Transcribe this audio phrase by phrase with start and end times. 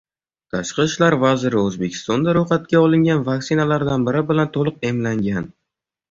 [0.53, 5.47] Tashqi ishlar vaziri O‘zbekistonda ro‘yxatga olingan vaksinalardan biri bilan to‘liq emlangan